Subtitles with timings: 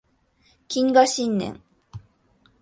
[0.67, 1.61] 謹賀新年